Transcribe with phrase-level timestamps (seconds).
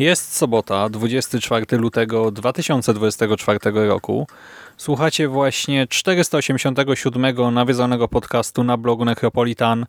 [0.00, 4.26] Jest sobota, 24 lutego 2024 roku.
[4.76, 9.86] Słuchacie właśnie 487 nawiedzonego podcastu na blogu Necropolitan,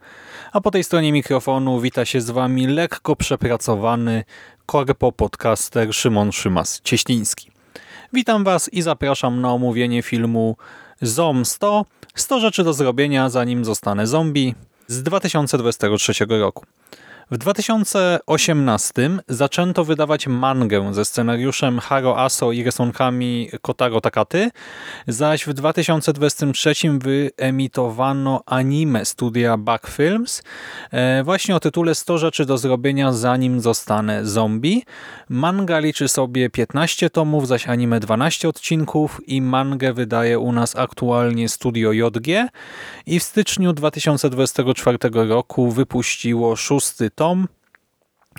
[0.52, 4.24] a po tej stronie mikrofonu wita się z Wami lekko przepracowany
[4.66, 7.52] korpo podcaster Szymon Szymas-Cieśliński.
[8.14, 10.56] Witam Was i zapraszam na omówienie filmu
[11.02, 14.56] ZOM 100 100 rzeczy do zrobienia zanim zostanę zombie
[14.88, 16.66] z 2023 roku.
[17.32, 24.52] W 2018 zaczęto wydawać mangę ze scenariuszem Haro Aso i rysunkami Kotaro Takaty,
[25.08, 30.44] zaś w 2023 wyemitowano anime studia Back Films
[30.92, 34.84] e, właśnie o tytule 100 rzeczy do zrobienia zanim zostanę zombie.
[35.30, 41.50] Manga liczy sobie 15 tomów, zaś anime 12 odcinków i mangę wydaje u nas aktualnie
[41.50, 42.28] studio JG
[43.06, 47.21] i w styczniu 2024 roku wypuściło szósty tom,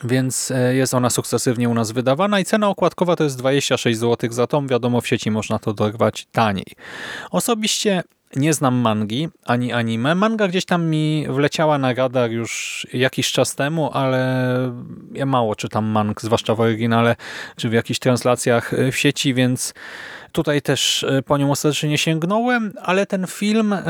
[0.04, 4.32] więc e, jest ona sukcesywnie u nas wydawana i cena okładkowa to jest 26 zł
[4.32, 4.69] za tom.
[4.69, 6.66] Wiadomo, w sieci można to dorwać taniej.
[7.31, 8.03] Osobiście
[8.37, 10.15] nie znam mangi ani anime.
[10.15, 14.56] Manga gdzieś tam mi wleciała na radar już jakiś czas temu, ale
[15.12, 17.16] ja mało czytam mang, zwłaszcza w oryginale
[17.56, 19.75] czy w jakichś translacjach e, w sieci, więc
[20.32, 23.82] Tutaj też e, po nią ostatecznie nie sięgnąłem, ale ten film e,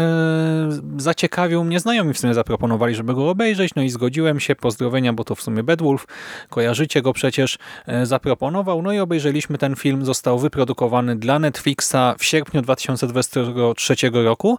[0.97, 1.80] zaciekawił mnie.
[1.80, 4.56] Znajomi w sumie zaproponowali, żeby go obejrzeć, no i zgodziłem się.
[4.56, 6.06] Pozdrowienia, bo to w sumie Bedwulf,
[6.48, 8.82] kojarzycie go przecież, e, zaproponował.
[8.82, 10.04] No i obejrzeliśmy ten film.
[10.04, 13.94] Został wyprodukowany dla Netflixa w sierpniu 2023
[14.25, 14.58] roku.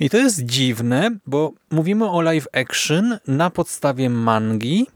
[0.00, 4.86] I to jest dziwne, bo mówimy o live action na podstawie mangi,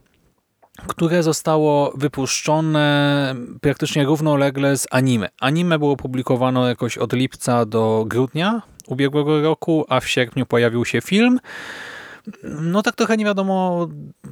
[0.86, 5.28] które zostało wypuszczone praktycznie równolegle z anime.
[5.40, 11.00] Anime było publikowane jakoś od lipca do grudnia ubiegłego roku, a w sierpniu pojawił się
[11.00, 11.40] film.
[12.44, 13.88] No tak trochę nie wiadomo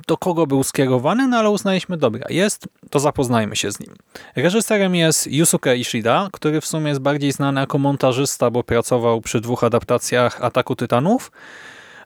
[0.06, 3.95] do kogo był skierowany, no ale uznaliśmy, dobra, jest, to zapoznajmy się z nim.
[4.37, 9.41] Reżyserem jest Yusuke Ishida, który w sumie jest bardziej znany jako montażysta, bo pracował przy
[9.41, 11.31] dwóch adaptacjach Ataku Tytanów,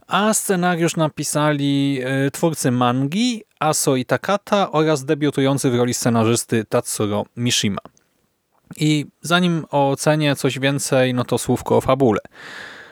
[0.07, 7.81] a scenariusz napisali e, twórcy mangi Aso Takata oraz debiutujący w roli scenarzysty Tatsuro Mishima.
[8.77, 12.21] I zanim ocenię coś więcej, no to słówko o fabule.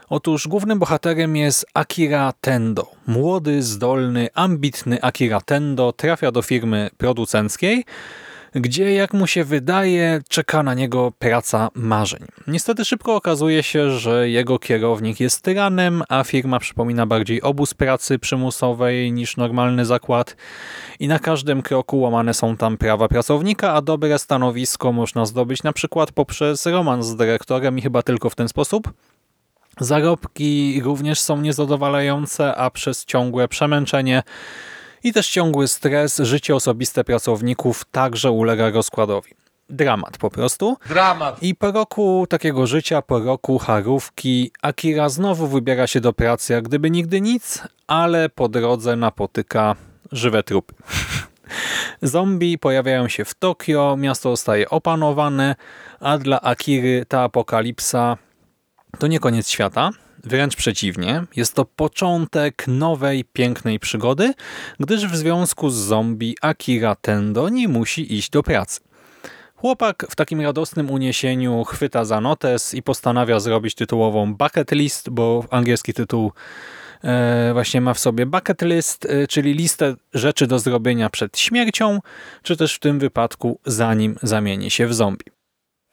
[0.08, 2.90] Otóż głównym bohaterem jest Akira Tendo.
[3.06, 7.84] Młody, zdolny, ambitny Akira Tendo trafia do firmy producenckiej,
[8.54, 12.20] gdzie, jak mu się wydaje, czeka na niego praca marzeń.
[12.46, 18.18] Niestety szybko okazuje się, że jego kierownik jest tyranem, a firma przypomina bardziej obóz pracy
[18.18, 20.36] przymusowej niż normalny zakład
[21.00, 25.72] i na każdym kroku łamane są tam prawa pracownika, a dobre stanowisko można zdobyć na
[25.72, 28.92] przykład poprzez romans z dyrektorem i chyba tylko w ten sposób.
[29.80, 34.22] Zarobki również są niezadowalające, a przez ciągłe przemęczenie
[35.04, 39.30] i też ciągły stres, życie osobiste pracowników także ulega rozkładowi.
[39.70, 40.76] Dramat po prostu.
[40.88, 41.42] Dramat.
[41.42, 46.64] I po roku takiego życia, po roku harówki, Akira znowu wybiera się do pracy jak
[46.64, 49.76] gdyby nigdy nic, ale po drodze napotyka
[50.12, 50.74] żywe trupy.
[52.02, 55.54] Zombie pojawiają się w Tokio, miasto zostaje opanowane,
[56.00, 58.16] a dla Akiry ta apokalipsa
[58.98, 59.90] to nie koniec świata,
[60.24, 64.34] Wręcz przeciwnie, jest to początek nowej, pięknej przygody,
[64.80, 68.80] gdyż w związku z zombie Akira Tendo nie musi iść do pracy.
[69.54, 75.44] Chłopak w takim radosnym uniesieniu chwyta za notes i postanawia zrobić tytułową bucket list, bo
[75.50, 76.32] angielski tytuł
[77.04, 81.98] e, właśnie ma w sobie bucket list, e, czyli listę rzeczy do zrobienia przed śmiercią,
[82.42, 85.41] czy też w tym wypadku zanim zamieni się w zombie.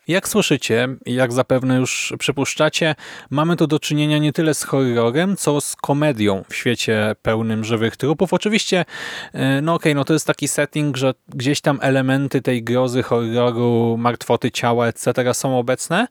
[0.09, 2.95] Jak słyszycie, jak zapewne już przypuszczacie,
[3.29, 7.97] mamy tu do czynienia nie tyle z horrorem, co z komedią w świecie pełnym żywych
[7.97, 8.33] trupów.
[8.33, 8.85] Oczywiście,
[9.33, 13.03] e, no okej, okay, no to jest taki setting, że gdzieś tam elementy tej grozy,
[13.03, 15.33] horroru, martwoty ciała, etc.
[15.33, 16.07] są obecne,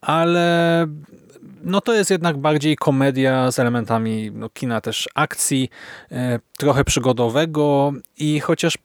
[0.00, 0.86] ale
[1.62, 5.70] no to jest jednak bardziej komedia z elementami no, kina też akcji,
[6.12, 8.78] e, trochę przygodowego i chociaż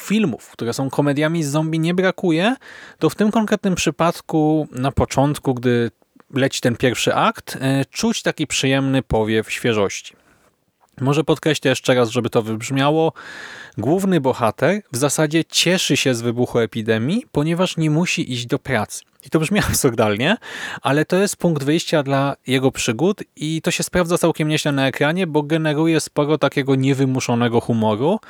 [0.00, 2.56] filmów, które są komediami z zombie nie brakuje,
[2.98, 5.90] to w tym konkretnym przypadku na początku, gdy
[6.34, 10.21] leci ten pierwszy akt, e, czuć taki przyjemny powiew świeżości.
[11.02, 13.12] Może podkreślę jeszcze raz, żeby to wybrzmiało.
[13.78, 19.02] Główny bohater w zasadzie cieszy się z wybuchu epidemii, ponieważ nie musi iść do pracy.
[19.26, 20.36] I to brzmi absurdalnie,
[20.82, 24.86] ale to jest punkt wyjścia dla jego przygód i to się sprawdza całkiem nieźle na
[24.86, 28.20] ekranie, bo generuje sporo takiego niewymuszonego humoru.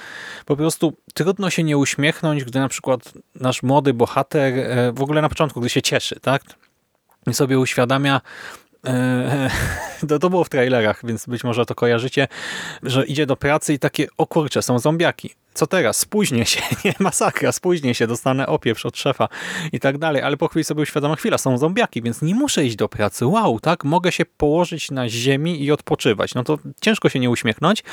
[0.47, 5.23] Po prostu trudno się nie uśmiechnąć, gdy na przykład nasz młody bohater e, w ogóle
[5.23, 6.43] na początku, gdy się cieszy, tak?
[7.27, 8.21] I sobie uświadamia,
[10.09, 12.29] to, to było w trailerach, więc być może to kojarzycie,
[12.83, 15.97] że idzie do pracy i takie, o kurczę, są zombiaki co teraz?
[15.97, 19.29] Spóźnię się, nie, masakra, spóźnię się, dostanę opieprz od szefa
[19.73, 22.77] i tak dalej, ale po chwili sobie uświadamia, chwila, są zombiaki, więc nie muszę iść
[22.77, 27.19] do pracy, wow, tak, mogę się położyć na ziemi i odpoczywać, no to ciężko się
[27.19, 27.85] nie uśmiechnąć,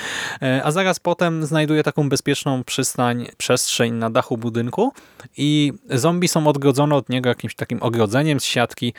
[0.41, 4.94] e, a zaraz potem znajduję taką bezpieczną przystań, przestrzeń na dachu budynku
[5.38, 8.94] i zombie są odgrodzone od niego jakimś takim ogrodzeniem z siatki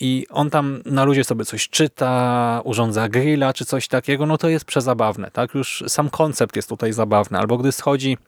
[0.00, 4.48] i on tam na ludzie sobie coś czyta, urządza grilla czy coś takiego, no to
[4.48, 8.18] jest przezabawne, tak, już sam koncept jest tutaj zabawny, albo gdy schodzi przechodzi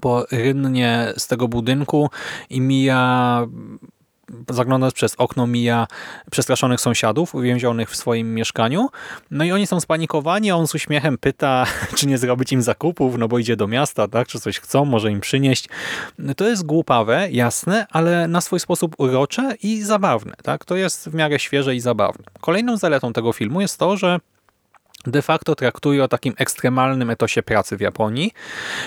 [0.00, 2.10] po rynnie z tego budynku
[2.50, 3.46] i mija
[4.50, 5.86] zaglądając przez okno mija
[6.30, 8.88] przestraszonych sąsiadów uwięzionych w swoim mieszkaniu.
[9.30, 13.18] No i oni są spanikowani, a on z uśmiechem pyta, czy nie zrobić im zakupów,
[13.18, 15.68] no bo idzie do miasta, tak, czy coś chcą, może im przynieść.
[16.36, 20.34] To jest głupawe, jasne, ale na swój sposób urocze i zabawne.
[20.42, 20.64] Tak?
[20.64, 22.24] To jest w miarę świeże i zabawne.
[22.40, 24.18] Kolejną zaletą tego filmu jest to, że
[25.10, 28.32] de facto traktuje o takim ekstremalnym etosie pracy w Japonii.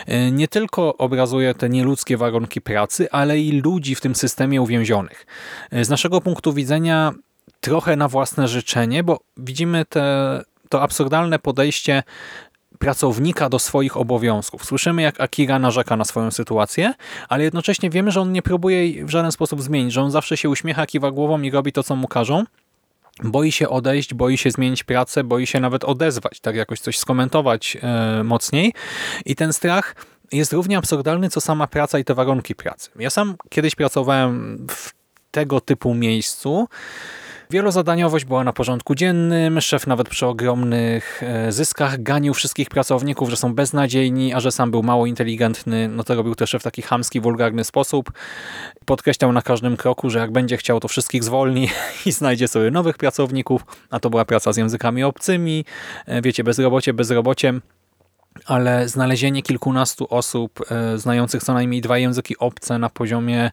[0.05, 5.25] E, nie tylko obrazuje te nieludzkie warunki pracy, ale i ludzi w tym systemie uwięzionych.
[5.71, 7.13] E, z naszego punktu widzenia
[7.59, 12.03] trochę na własne życzenie, bo widzimy te, to absurdalne podejście
[12.79, 14.65] pracownika do swoich obowiązków.
[14.65, 16.93] Słyszymy, jak Akira narzeka na swoją sytuację,
[17.29, 20.37] ale jednocześnie wiemy, że on nie próbuje jej w żaden sposób zmienić, że on zawsze
[20.37, 22.43] się uśmiecha, kiwa głową i robi to, co mu każą.
[23.23, 27.77] Boi się odejść, boi się zmienić pracę, boi się nawet odezwać, tak jakoś coś skomentować
[27.81, 28.73] e, mocniej.
[29.25, 29.95] I ten strach
[30.31, 32.89] jest równie absurdalny, co sama praca i te warunki pracy.
[32.99, 34.91] Ja sam kiedyś pracowałem w
[35.31, 36.67] tego typu miejscu,
[37.49, 43.37] Wielozadaniowość była na porządku dziennym, szef nawet przy ogromnych e, zyskach ganił wszystkich pracowników, że
[43.37, 47.19] są beznadziejni, a że sam był mało inteligentny, no to robił też w taki chamski,
[47.19, 48.11] wulgarny sposób.
[48.85, 51.69] Podkreślał na każdym kroku, że jak będzie chciał, to wszystkich zwolni
[52.05, 55.65] i znajdzie sobie nowych pracowników, a to była praca z językami obcymi,
[56.05, 57.61] e, wiecie, bezrobocie bezrobociem
[58.47, 63.51] ale znalezienie kilkunastu osób e, znających co najmniej dwa języki obce na poziomie,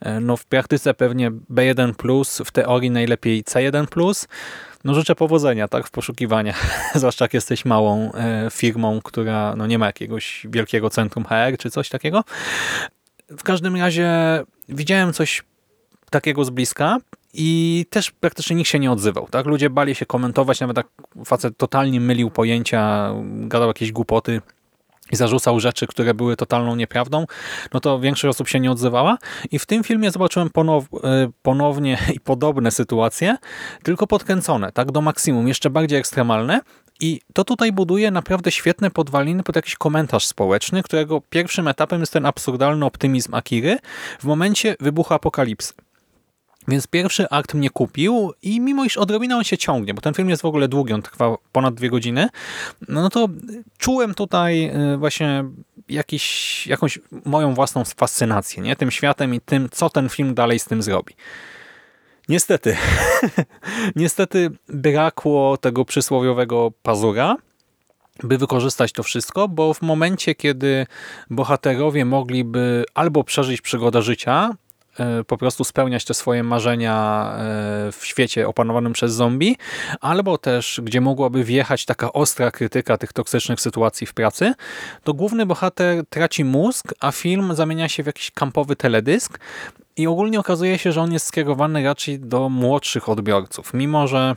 [0.00, 4.26] e, no w praktyce pewnie B1+, w teorii najlepiej C1+,
[4.84, 9.78] no życzę powodzenia tak w poszukiwaniach, zwłaszcza jak jesteś małą e, firmą, która no nie
[9.78, 12.24] ma jakiegoś wielkiego centrum HR czy coś takiego.
[13.28, 14.10] W każdym razie
[14.68, 15.42] widziałem coś
[16.10, 16.98] takiego z bliska
[17.34, 19.28] i też praktycznie nikt się nie odzywał.
[19.30, 19.46] Tak?
[19.46, 20.86] Ludzie bali się komentować, nawet tak
[21.24, 24.40] facet totalnie mylił pojęcia, gadał jakieś głupoty
[25.12, 27.26] i zarzucał rzeczy, które były totalną nieprawdą,
[27.74, 29.18] no to większość osób się nie odzywała.
[29.50, 33.36] I w tym filmie zobaczyłem ponow e, ponownie i podobne sytuacje,
[33.82, 36.60] tylko podkręcone, tak, do maksimum, jeszcze bardziej ekstremalne.
[37.00, 42.12] I to tutaj buduje naprawdę świetne podwaliny pod jakiś komentarz społeczny, którego pierwszym etapem jest
[42.12, 43.78] ten absurdalny optymizm Akiry
[44.20, 45.72] w momencie wybuchu apokalipsy.
[46.68, 50.30] Więc pierwszy akt mnie kupił i mimo iż odrobinę on się ciągnie, bo ten film
[50.30, 52.28] jest w ogóle długi, on trwa ponad dwie godziny,
[52.88, 53.28] no to
[53.78, 55.44] czułem tutaj y, właśnie
[55.88, 58.76] jakiś, jakąś moją własną fascynację nie?
[58.76, 61.14] tym światem i tym, co ten film dalej z tym zrobi.
[62.28, 62.76] Niestety,
[63.96, 67.36] niestety brakło tego przysłowiowego pazura,
[68.22, 70.86] by wykorzystać to wszystko, bo w momencie, kiedy
[71.30, 74.50] bohaterowie mogliby albo przeżyć przygodę życia,
[75.26, 79.56] po prostu spełniać te swoje marzenia e, w świecie opanowanym przez zombie,
[80.00, 84.54] albo też gdzie mogłaby wjechać taka ostra krytyka tych toksycznych sytuacji w pracy,
[85.04, 89.38] to główny bohater traci mózg, a film zamienia się w jakiś kampowy teledysk
[89.96, 94.36] i ogólnie okazuje się, że on jest skierowany raczej do młodszych odbiorców, mimo że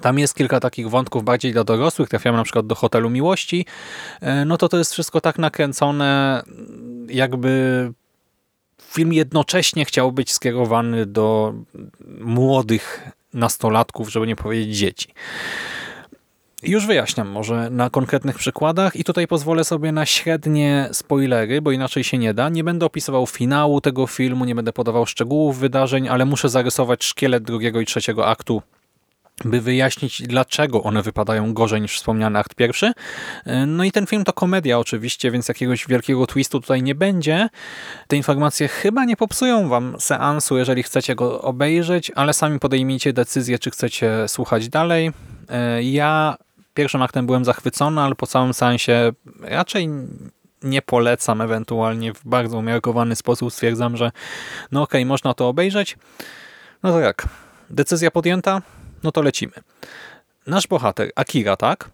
[0.00, 3.66] tam jest kilka takich wątków bardziej dla dorosłych, trafiamy na przykład do Hotelu Miłości,
[4.20, 6.42] e, no to to jest wszystko tak nakręcone,
[7.08, 7.92] jakby
[8.88, 11.54] film jednocześnie chciał być skierowany do
[12.20, 15.08] młodych nastolatków, żeby nie powiedzieć dzieci.
[16.62, 22.04] Już wyjaśniam może na konkretnych przykładach i tutaj pozwolę sobie na średnie spoilery, bo inaczej
[22.04, 22.48] się nie da.
[22.48, 27.42] Nie będę opisywał finału tego filmu, nie będę podawał szczegółów wydarzeń, ale muszę zarysować szkielet
[27.42, 28.62] drugiego i trzeciego aktu
[29.44, 32.92] by wyjaśnić, dlaczego one wypadają gorzej niż wspomniany akt pierwszy.
[33.66, 37.48] No i ten film to komedia oczywiście, więc jakiegoś wielkiego twistu tutaj nie będzie.
[38.08, 43.58] Te informacje chyba nie popsują wam seansu, jeżeli chcecie go obejrzeć, ale sami podejmijcie decyzję,
[43.58, 45.12] czy chcecie słuchać dalej.
[45.82, 46.36] Ja
[46.74, 49.88] pierwszym aktem byłem zachwycony, ale po całym seansie raczej
[50.62, 54.10] nie polecam, ewentualnie w bardzo umiarkowany sposób stwierdzam, że
[54.72, 55.96] no okej, okay, można to obejrzeć.
[56.82, 57.28] No to jak?
[57.70, 58.62] Decyzja podjęta?
[59.02, 59.52] No to lecimy.
[60.46, 61.90] Nasz bohater, Akira, tak?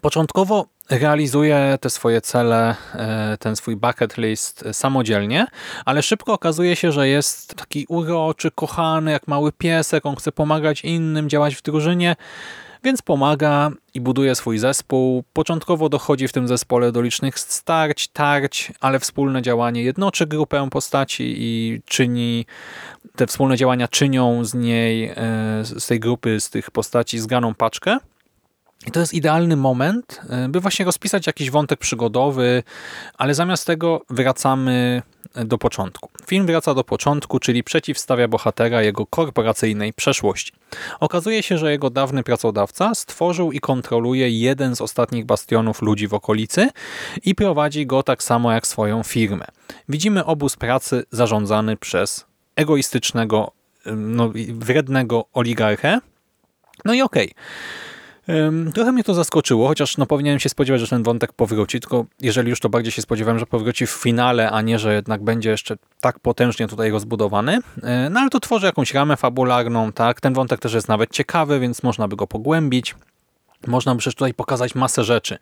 [0.00, 5.46] Początkowo realizuje te swoje cele, e, ten swój bucket list samodzielnie,
[5.84, 10.84] ale szybko okazuje się, że jest taki uroczy, kochany, jak mały piesek, on chce pomagać
[10.84, 12.16] innym, działać w drużynie,
[12.84, 15.24] więc pomaga i buduje swój zespół.
[15.32, 21.34] Początkowo dochodzi w tym zespole do licznych starć, tarć, ale wspólne działanie jednoczy grupę postaci
[21.38, 22.46] i czyni,
[23.16, 25.14] te wspólne działania czynią z niej, e,
[25.64, 27.98] z tej grupy, z tych postaci zganą paczkę.
[28.86, 32.62] I to jest idealny moment, e, by właśnie rozpisać jakiś wątek przygodowy,
[33.18, 35.02] ale zamiast tego wracamy
[35.34, 36.10] do początku.
[36.26, 40.52] Film wraca do początku, czyli przeciwstawia bohatera jego korporacyjnej przeszłości.
[41.00, 46.14] Okazuje się, że jego dawny pracodawca stworzył i kontroluje jeden z ostatnich bastionów ludzi w
[46.14, 46.68] okolicy
[47.24, 49.44] i prowadzi go tak samo jak swoją firmę.
[49.88, 53.52] Widzimy obóz pracy zarządzany przez egoistycznego,
[53.96, 56.00] no, wrednego oligarchę.
[56.84, 57.30] No i okej.
[57.30, 57.42] Okay.
[58.74, 62.50] Trochę mnie to zaskoczyło, chociaż no powinienem się spodziewać, że ten wątek powróci, tylko jeżeli
[62.50, 65.76] już to bardziej się spodziewałem, że powróci w finale, a nie, że jednak będzie jeszcze
[66.00, 67.58] tak potężnie tutaj rozbudowany.
[67.82, 70.20] E, no ale to tworzy jakąś ramę fabularną, tak?
[70.20, 72.94] Ten wątek też jest nawet ciekawy, więc można by go pogłębić.
[73.66, 75.38] Można by przecież tutaj pokazać masę rzeczy.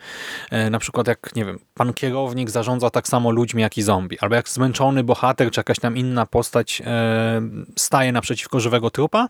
[0.51, 4.19] E, na przykład jak, nie wiem, pan kierownik zarządza tak samo ludźmi jak i zombie.
[4.21, 7.43] Albo jak zmęczony bohater czy jakaś tam inna postać e,
[7.77, 9.29] staje naprzeciwko żywego trupa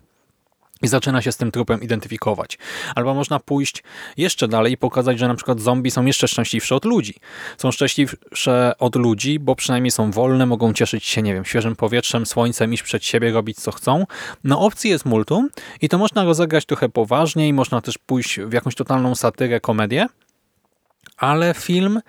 [0.83, 2.59] i zaczyna się z tym trupem identyfikować.
[2.95, 3.83] Albo można pójść
[4.17, 7.15] jeszcze dalej i pokazać, że na przykład zombie są jeszcze szczęśliwsze od ludzi.
[7.59, 12.27] Są szczęśliwsze od ludzi, bo przynajmniej są wolne, mogą cieszyć się, nie wiem, świeżym powietrzem,
[12.27, 14.07] słońcem, iść przed siebie, robić co chcą.
[14.45, 15.49] No opcji jest multum
[15.81, 20.07] i to można rozegrać trochę poważniej, można też pójść w jakąś totalną satyrę, komedię,
[21.17, 22.01] ale film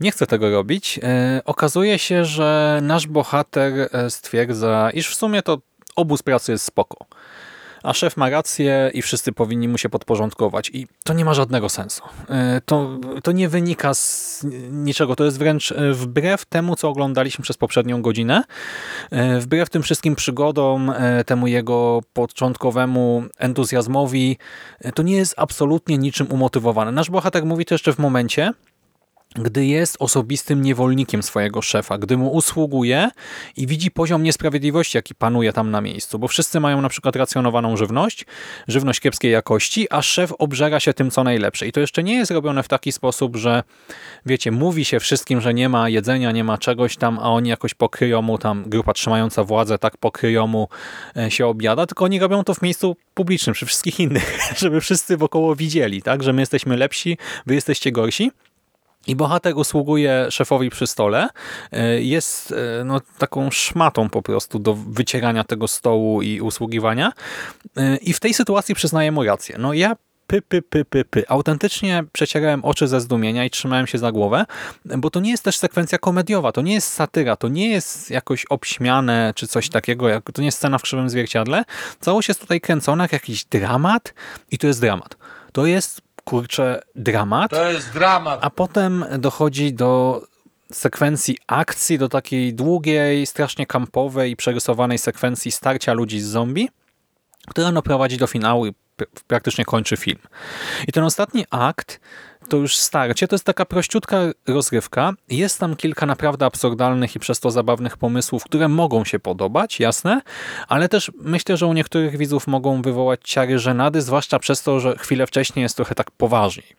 [0.00, 1.00] nie chce tego robić.
[1.02, 5.58] E, okazuje się, że nasz bohater e, stwierdza, iż w sumie to
[5.96, 7.06] obóz pracy jest spoko
[7.82, 10.70] a szef ma rację i wszyscy powinni mu się podporządkować.
[10.74, 12.02] I to nie ma żadnego sensu.
[12.30, 15.16] E, to, to nie wynika z niczego.
[15.16, 18.42] To jest wręcz e, wbrew temu, co oglądaliśmy przez poprzednią godzinę.
[19.10, 20.92] E, wbrew tym wszystkim przygodom,
[21.26, 24.38] temu jego początkowemu entuzjazmowi,
[24.94, 26.92] to nie jest absolutnie niczym umotywowane.
[26.92, 28.52] Nasz bohater mówi to jeszcze w momencie,
[29.34, 33.10] gdy jest osobistym niewolnikiem swojego szefa, gdy mu usługuje
[33.56, 37.76] i widzi poziom niesprawiedliwości, jaki panuje tam na miejscu, bo wszyscy mają na przykład racjonowaną
[37.76, 38.26] żywność,
[38.68, 41.66] żywność kiepskiej jakości, a szef obżera się tym, co najlepsze.
[41.66, 43.62] I to jeszcze nie jest robione w taki sposób, że
[44.26, 47.74] wiecie, mówi się wszystkim, że nie ma jedzenia, nie ma czegoś tam, a oni jakoś
[47.74, 50.68] pokryją mu tam, grupa trzymająca władzę, tak pokryją mu
[51.16, 55.16] e, się obiada, tylko oni robią to w miejscu publicznym, przy wszystkich innych, żeby wszyscy
[55.16, 58.30] wokoło widzieli, tak, że my jesteśmy lepsi, wy jesteście gorsi.
[59.08, 61.28] I bohater usługuje szefowi przy stole.
[61.72, 67.12] E, jest e, no, taką szmatą po prostu do wycierania tego stołu i usługiwania.
[67.76, 69.56] E, I w tej sytuacji przyznaję mu rację.
[69.58, 69.96] No ja
[70.26, 71.24] py, py, py, py, py.
[71.28, 74.44] Autentycznie przecierałem oczy ze zdumienia i trzymałem się za głowę,
[74.84, 78.44] bo to nie jest też sekwencja komediowa, to nie jest satyra, to nie jest jakoś
[78.44, 81.64] obśmiane czy coś takiego, jak, to nie jest scena w krzywym zwierciadle.
[82.00, 84.14] Całość jest tutaj kręcona jak jakiś dramat
[84.50, 85.16] i to jest dramat.
[85.52, 87.50] To jest kurczę, dramat.
[87.50, 88.40] To jest dramat.
[88.42, 90.22] A potem dochodzi do
[90.72, 96.68] sekwencji akcji, do takiej długiej, strasznie kampowej, przerysowanej sekwencji starcia ludzi z zombie,
[97.48, 98.74] która no prowadzi do finału i
[99.26, 100.18] praktycznie kończy film.
[100.88, 102.00] I ten ostatni akt
[102.48, 105.12] to już starcie, to jest taka prościutka rozrywka.
[105.28, 110.20] Jest tam kilka naprawdę absurdalnych i przez to zabawnych pomysłów, które mogą się podobać, jasne,
[110.68, 114.96] ale też myślę, że u niektórych widzów mogą wywołać ciary żenady, zwłaszcza przez to, że
[114.98, 116.76] chwilę wcześniej jest trochę tak poważniej.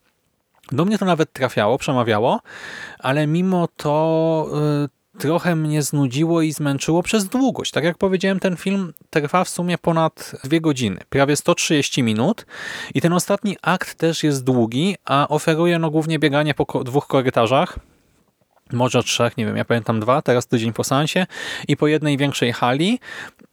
[0.72, 2.40] Do mnie to nawet trafiało, przemawiało,
[3.00, 4.50] ale mimo to
[4.86, 7.72] y, trochę mnie znudziło i zmęczyło przez długość.
[7.72, 12.46] Tak jak powiedziałem, ten film trwa w sumie ponad dwie godziny, prawie 130 minut
[12.94, 17.80] i ten ostatni akt też jest długi, a oferuje no głównie bieganie po dwóch korytarzach,
[18.74, 21.26] może trzech, nie wiem, ja pamiętam dwa, teraz tydzień po seansie
[21.68, 23.00] i po jednej większej hali.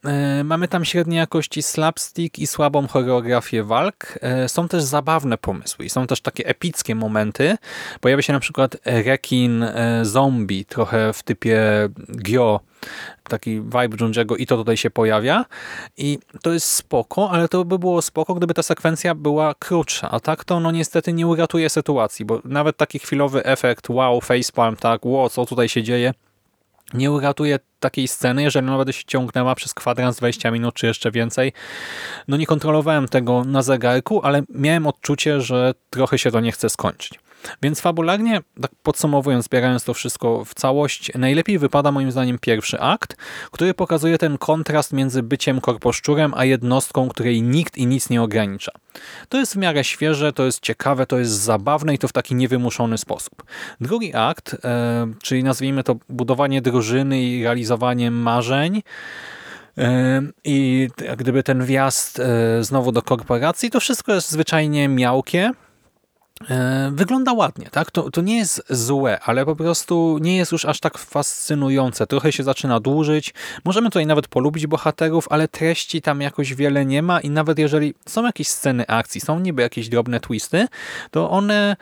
[0.05, 4.19] E, mamy tam średniej jakości slapstick i słabą choreografię walk.
[4.21, 7.57] E, są też zabawne pomysły i są też takie epickie momenty.
[8.01, 11.59] Pojawia się na przykład rekin e, zombie, trochę w typie
[12.09, 12.59] Gyo,
[13.23, 15.45] taki vibe Junji'ego i to tutaj się pojawia
[15.97, 20.19] i to jest spoko, ale to by było spoko, gdyby ta sekwencja była krótsza, a
[20.19, 25.05] tak to no niestety nie uratuje sytuacji, bo nawet taki chwilowy efekt wow, facepalm, tak,
[25.05, 26.13] wow, co tutaj się dzieje,
[26.93, 31.53] nie uratuje takiej sceny, jeżeli będzie się ciągnęła przez kwadrans 20 minut czy jeszcze więcej.
[32.27, 36.69] No nie kontrolowałem tego na zegarku, ale miałem odczucie, że trochę się to nie chce
[36.69, 37.19] skończyć.
[37.61, 43.17] Więc fabularnie, tak podsumowując, zbierając to wszystko w całość, najlepiej wypada moim zdaniem pierwszy akt,
[43.51, 48.71] który pokazuje ten kontrast między byciem korposzczurem, a jednostką, której nikt i nic nie ogranicza.
[49.29, 52.35] To jest w miarę świeże, to jest ciekawe, to jest zabawne i to w taki
[52.35, 53.43] niewymuszony sposób.
[53.81, 58.83] Drugi akt, e, czyli nazwijmy to budowanie drużyny i realizowanie marzeń,
[59.77, 60.87] e, i
[61.17, 65.51] gdyby ten wjazd e, znowu do korporacji, to wszystko jest zwyczajnie miałkie,
[66.91, 67.91] wygląda ładnie, tak?
[67.91, 72.07] To, to nie jest złe, ale po prostu nie jest już aż tak fascynujące.
[72.07, 73.33] Trochę się zaczyna dłużyć.
[73.65, 77.93] Możemy tutaj nawet polubić bohaterów, ale treści tam jakoś wiele nie ma i nawet jeżeli
[78.05, 80.67] są jakieś sceny akcji, są niby jakieś drobne twisty,
[81.11, 81.75] to one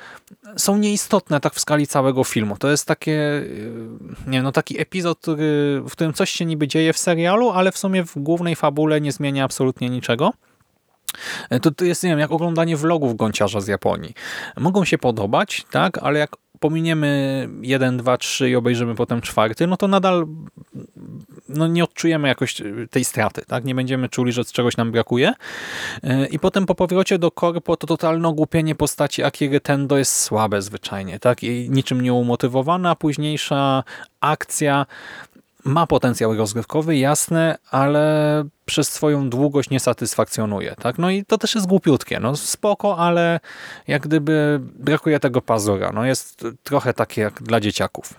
[0.57, 2.57] są nieistotne tak w skali całego filmu.
[2.57, 6.67] To jest takie, e, nie wiem, no taki epizod, który, w którym coś się niby
[6.67, 10.33] dzieje w serialu, ale w sumie w głównej fabule nie zmienia absolutnie niczego.
[11.49, 14.13] E, to, to jest, nie wiem, jak oglądanie vlogów gąciarza z Japonii.
[14.57, 19.77] Mogą się podobać, tak, ale jak pominiemy jeden, dwa, trzy i obejrzymy potem czwarty, no
[19.77, 20.27] to nadal
[21.49, 23.65] no nie odczujemy jakoś tej straty, tak?
[23.65, 25.33] Nie będziemy czuli, że czegoś nam brakuje.
[26.03, 30.61] E, I potem po powrocie do korpo to totalne ogłupienie postaci Akiry Tendo jest słabe
[30.61, 31.43] zwyczajnie, tak?
[31.43, 32.95] I niczym nie umotywowana.
[32.95, 33.83] Późniejsza
[34.19, 34.85] akcja
[35.65, 40.75] ma potencjał rozgrywkowy, jasne, ale przez swoją długość nie satysfakcjonuje.
[40.81, 40.97] Tak?
[40.97, 42.19] No i to też jest głupiutkie.
[42.19, 43.39] No spoko, ale
[43.87, 45.91] jak gdyby brakuje tego pazura.
[45.91, 48.13] No jest trochę takie jak dla dzieciaków.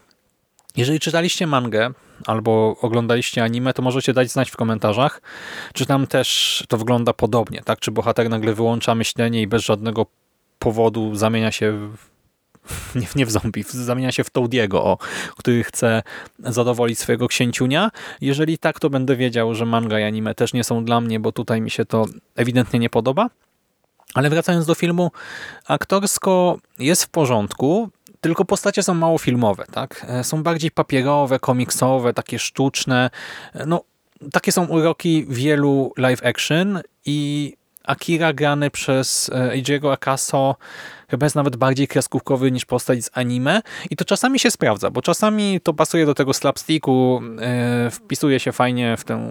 [0.76, 1.90] Jeżeli czytaliście mangę
[2.26, 5.22] albo oglądaliście anime, to możecie dać znać w komentarzach,
[5.72, 7.78] czy tam też to wygląda podobnie, tak?
[7.80, 10.06] Czy bohater nagle wyłącza myślenie i bez żadnego
[10.58, 12.15] powodu zamienia się w
[12.94, 14.98] nie, nie w zombie, zamienia się w Toadiego, o,
[15.36, 16.02] który chce
[16.38, 17.90] zadowolić swojego księciunia.
[18.20, 21.32] Jeżeli tak, to będę wiedział, że manga i anime też nie są dla mnie, bo
[21.32, 23.30] tutaj mi się to ewidentnie nie podoba.
[24.14, 25.10] Ale wracając do filmu,
[25.66, 30.06] aktorsko jest w porządku, tylko postacie są mało filmowe, tak?
[30.08, 33.10] E, są bardziej papierowe, komiksowe, takie sztuczne.
[33.54, 33.84] E, no,
[34.32, 37.52] takie są uroki wielu live action i
[37.86, 40.56] Akira grany przez e, Eijiego Akaso
[41.08, 45.02] chyba jest nawet bardziej kreskówkowy niż postać z anime i to czasami się sprawdza, bo
[45.02, 47.22] czasami to pasuje do tego slapsticku,
[47.84, 49.28] yy, wpisuje się fajnie w tę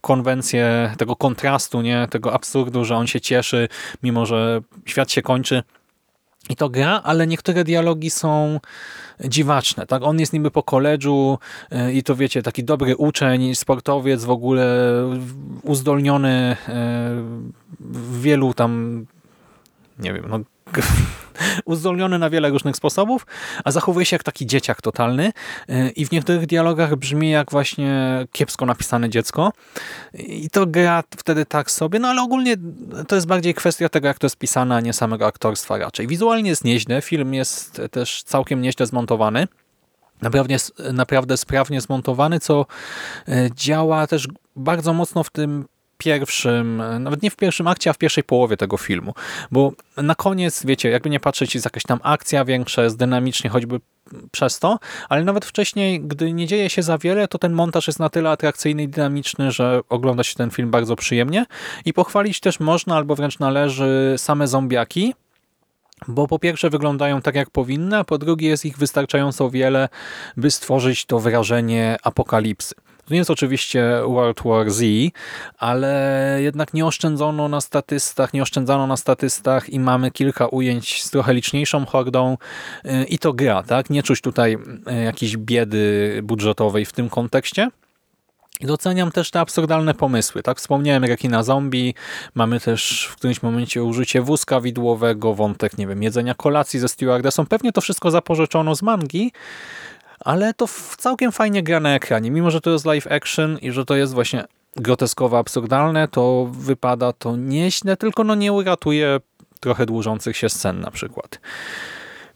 [0.00, 3.68] konwencję tego kontrastu, nie tego absurdu, że on się cieszy,
[4.02, 5.62] mimo że świat się kończy.
[6.50, 8.60] I to gra, ale niektóre dialogi są
[9.20, 9.86] dziwaczne.
[9.86, 10.02] Tak?
[10.02, 11.38] On jest niby po koledżu
[11.70, 14.66] e, i to wiecie, taki dobry uczeń, sportowiec, w ogóle
[15.62, 16.56] uzdolniony e,
[17.80, 19.06] w wielu tam
[19.98, 20.40] nie wiem, no
[21.64, 23.26] uzdolniony na wiele różnych sposobów,
[23.64, 25.32] a zachowuje się jak taki dzieciak totalny
[25.70, 29.52] y, i w niektórych dialogach brzmi jak właśnie kiepsko napisane dziecko
[30.14, 32.56] i to gra wtedy tak sobie, no ale ogólnie
[33.08, 36.06] to jest bardziej kwestia tego, jak to jest pisane, a nie samego aktorstwa raczej.
[36.06, 39.46] Wizualnie jest nieźle, film jest też całkiem nieźle zmontowany,
[40.22, 40.56] Naprawdę,
[40.92, 42.66] naprawdę sprawnie zmontowany, co
[43.28, 45.64] y, działa też bardzo mocno w tym
[45.98, 49.14] pierwszym, nawet nie w pierwszym akcie, a w pierwszej połowie tego filmu.
[49.50, 53.80] Bo na koniec, wiecie, jakby nie patrzeć, jest jakaś tam akcja większa, jest dynamicznie choćby
[54.30, 54.78] przez to,
[55.08, 58.30] ale nawet wcześniej, gdy nie dzieje się za wiele, to ten montaż jest na tyle
[58.30, 61.46] atrakcyjny i dynamiczny, że ogląda się ten film bardzo przyjemnie
[61.84, 65.14] i pochwalić też można, albo wręcz należy same zombiaki,
[66.08, 69.88] bo po pierwsze wyglądają tak jak powinny, a po drugie jest ich wystarczająco wiele,
[70.36, 72.74] by stworzyć to wrażenie apokalipsy.
[73.06, 74.84] To nie jest oczywiście World War Z,
[75.58, 81.10] ale jednak nie oszczędzono na statystach, nie oszczędzano na statystach i mamy kilka ujęć z
[81.10, 82.36] trochę liczniejszą hordą
[82.84, 83.90] y, i to gra, tak?
[83.90, 84.58] Nie czuć tutaj
[85.00, 87.68] y, jakiejś biedy budżetowej w tym kontekście.
[88.60, 90.42] Doceniam też te absurdalne pomysły.
[90.42, 91.94] Tak Wspomniałem rekina zombie,
[92.34, 97.46] mamy też w którymś momencie użycie wózka widłowego, wątek, nie wiem, jedzenia kolacji ze stewardessą.
[97.46, 99.32] Pewnie to wszystko zapożyczono z mangi,
[100.26, 100.66] ale to
[100.98, 102.30] całkiem fajnie gra na ekranie.
[102.30, 104.44] Mimo, że to jest live action i że to jest właśnie
[104.76, 109.20] groteskowo absurdalne, to wypada to nieźle, tylko no nie uratuje
[109.60, 111.40] trochę dłużących się scen na przykład.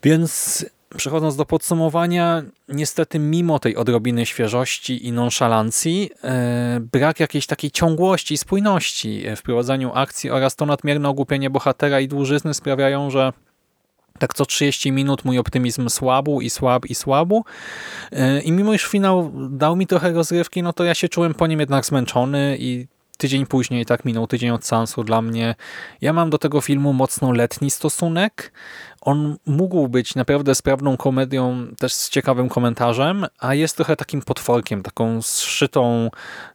[0.02, 0.64] Więc
[0.96, 8.34] przechodząc do podsumowania, niestety mimo tej odrobiny świeżości i nonszalancji, e, brak jakiejś takiej ciągłości
[8.34, 13.32] i spójności w prowadzeniu akcji oraz to nadmierne ogłupienie bohatera i dłużyzny sprawiają, że
[14.20, 17.44] tak co 30 minut mój optymizm słabł i słab i słabł.
[18.12, 21.46] E, I mimo iż finał dał mi trochę rozrywki, no to ja się czułem po
[21.46, 22.86] nim jednak zmęczony i
[23.20, 25.54] tydzień później, tak minął tydzień od seansu dla mnie.
[26.00, 28.52] Ja mam do tego filmu mocno letni stosunek.
[29.00, 34.82] On mógł być naprawdę sprawną komedią, też z ciekawym komentarzem, a jest trochę takim potworkiem,
[34.82, 36.10] taką zszytą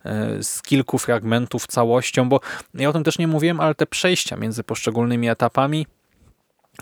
[0.06, 2.40] e, z kilku fragmentów całością, bo
[2.74, 5.88] ja o tym też nie mówiłem, ale te przejścia między poszczególnymi etapami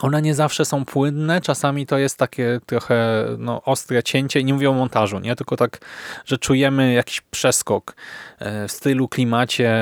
[0.01, 4.53] one nie zawsze są płynne, czasami to jest takie trochę no, ostre cięcie i nie
[4.53, 5.35] mówię o montażu, nie?
[5.35, 5.79] tylko tak,
[6.25, 7.95] że czujemy jakiś przeskok
[8.39, 9.73] e, w stylu, klimacie,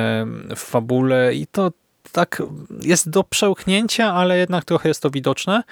[0.56, 1.72] w fabule i to
[2.12, 2.44] tak
[2.82, 5.64] jest do przełknięcia, ale jednak trochę jest to widoczne.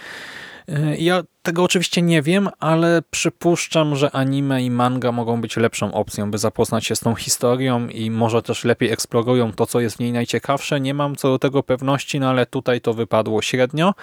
[0.97, 6.32] Ja tego oczywiście nie wiem, ale przypuszczam, że anime i manga mogą być lepszą opcją,
[6.32, 9.99] by zapoznać się z tą historią i może też lepiej eksplorują to, co jest w
[9.99, 10.79] niej najciekawsze.
[10.79, 13.93] Nie mam co do tego pewności, no ale tutaj to wypadło średnio.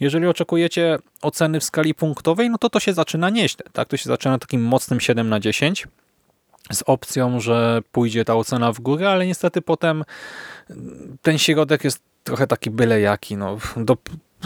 [0.00, 3.64] Jeżeli oczekujecie oceny w skali punktowej, no to to się zaczyna nieźle.
[3.72, 3.88] Tak?
[3.88, 5.86] To się zaczyna takim mocnym 7 na 10
[6.72, 10.04] z opcją, że pójdzie ta ocena w górę, ale niestety potem
[11.22, 13.36] ten środek jest trochę taki byle jaki.
[13.36, 13.96] No, do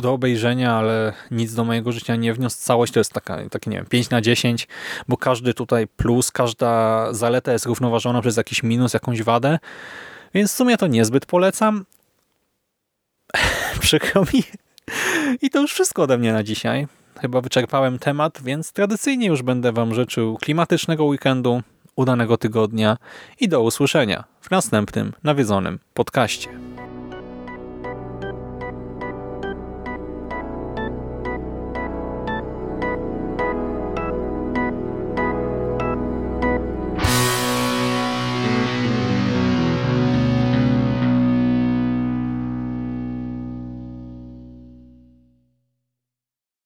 [0.00, 2.56] do obejrzenia, ale nic do mojego życia nie wniósł.
[2.58, 4.68] Całość to jest taka, takie, nie wiem, 5 na 10,
[5.08, 9.58] bo każdy tutaj plus, każda zaleta jest równoważona przez jakiś minus, jakąś wadę,
[10.34, 11.84] więc w sumie to niezbyt polecam.
[13.80, 14.42] Przykro mi.
[15.42, 16.86] I to już wszystko ode mnie na dzisiaj.
[17.20, 21.62] Chyba wyczerpałem temat, więc tradycyjnie już będę Wam życzył klimatycznego weekendu,
[21.96, 22.96] udanego tygodnia
[23.40, 26.48] i do usłyszenia w następnym nawiedzonym podcaście.